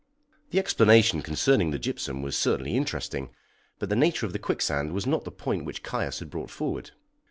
The 0.49 0.57
explanation 0.57 1.21
concerning 1.21 1.69
the 1.69 1.77
gypsum 1.77 2.23
was 2.23 2.35
certainly 2.35 2.75
interesting, 2.75 3.29
but 3.77 3.89
the 3.89 3.95
nature 3.95 4.25
of 4.25 4.33
the 4.33 4.39
quicksand 4.39 4.93
was 4.93 5.05
not 5.05 5.25
the 5.25 5.31
point 5.31 5.63
which 5.63 5.83
Caius 5.83 6.17
had 6.17 6.31
brought 6.31 6.49
forward. 6.49 6.89